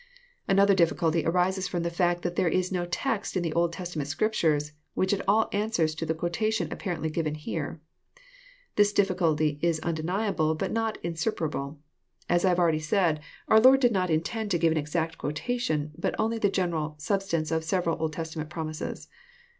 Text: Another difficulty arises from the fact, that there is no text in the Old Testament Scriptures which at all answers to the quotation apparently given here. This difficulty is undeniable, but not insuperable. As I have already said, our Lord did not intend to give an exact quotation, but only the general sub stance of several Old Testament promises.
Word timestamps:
Another 0.47 0.73
difficulty 0.73 1.23
arises 1.27 1.67
from 1.67 1.83
the 1.83 1.91
fact, 1.91 2.23
that 2.23 2.35
there 2.35 2.47
is 2.47 2.71
no 2.71 2.87
text 2.87 3.37
in 3.37 3.43
the 3.43 3.53
Old 3.53 3.71
Testament 3.71 4.07
Scriptures 4.09 4.71
which 4.95 5.13
at 5.13 5.21
all 5.27 5.47
answers 5.53 5.93
to 5.93 6.07
the 6.07 6.15
quotation 6.15 6.67
apparently 6.73 7.11
given 7.11 7.35
here. 7.35 7.79
This 8.77 8.93
difficulty 8.93 9.59
is 9.61 9.79
undeniable, 9.81 10.55
but 10.55 10.71
not 10.71 10.97
insuperable. 11.03 11.77
As 12.27 12.43
I 12.43 12.49
have 12.49 12.57
already 12.57 12.79
said, 12.79 13.19
our 13.47 13.59
Lord 13.59 13.79
did 13.79 13.91
not 13.91 14.09
intend 14.09 14.49
to 14.49 14.57
give 14.57 14.71
an 14.71 14.77
exact 14.79 15.19
quotation, 15.19 15.91
but 15.95 16.15
only 16.19 16.39
the 16.39 16.49
general 16.49 16.95
sub 16.97 17.21
stance 17.21 17.51
of 17.51 17.63
several 17.63 18.01
Old 18.01 18.13
Testament 18.13 18.49
promises. 18.49 19.07